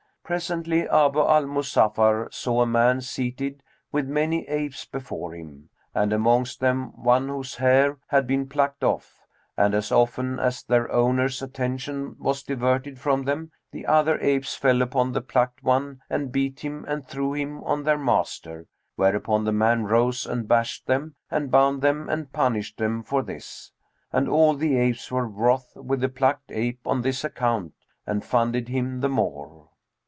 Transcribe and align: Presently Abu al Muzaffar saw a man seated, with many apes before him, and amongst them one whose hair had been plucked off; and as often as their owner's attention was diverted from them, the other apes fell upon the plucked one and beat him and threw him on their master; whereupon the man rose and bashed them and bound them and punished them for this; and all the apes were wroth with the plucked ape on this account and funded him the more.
Presently 0.23 0.87
Abu 0.87 1.19
al 1.19 1.43
Muzaffar 1.45 2.31
saw 2.33 2.61
a 2.61 2.65
man 2.65 3.01
seated, 3.01 3.61
with 3.91 4.07
many 4.07 4.47
apes 4.47 4.85
before 4.85 5.35
him, 5.35 5.69
and 5.93 6.13
amongst 6.13 6.61
them 6.61 7.03
one 7.03 7.27
whose 7.27 7.55
hair 7.55 7.97
had 8.07 8.27
been 8.27 8.47
plucked 8.47 8.81
off; 8.81 9.25
and 9.57 9.73
as 9.75 9.91
often 9.91 10.39
as 10.39 10.63
their 10.63 10.89
owner's 10.89 11.41
attention 11.41 12.15
was 12.17 12.43
diverted 12.43 12.97
from 12.97 13.23
them, 13.23 13.51
the 13.73 13.85
other 13.85 14.17
apes 14.21 14.55
fell 14.55 14.81
upon 14.81 15.11
the 15.11 15.19
plucked 15.19 15.63
one 15.63 15.99
and 16.09 16.31
beat 16.31 16.61
him 16.61 16.85
and 16.87 17.05
threw 17.05 17.33
him 17.33 17.61
on 17.65 17.83
their 17.83 17.99
master; 17.99 18.67
whereupon 18.95 19.43
the 19.43 19.51
man 19.51 19.83
rose 19.83 20.25
and 20.25 20.47
bashed 20.47 20.87
them 20.87 21.13
and 21.29 21.51
bound 21.51 21.81
them 21.81 22.07
and 22.07 22.31
punished 22.31 22.77
them 22.77 23.03
for 23.03 23.21
this; 23.21 23.73
and 24.13 24.29
all 24.29 24.53
the 24.55 24.77
apes 24.77 25.11
were 25.11 25.27
wroth 25.27 25.75
with 25.75 25.99
the 25.99 26.07
plucked 26.07 26.53
ape 26.53 26.79
on 26.87 27.01
this 27.01 27.25
account 27.25 27.73
and 28.07 28.23
funded 28.23 28.69
him 28.69 29.01
the 29.01 29.09
more. 29.09 29.67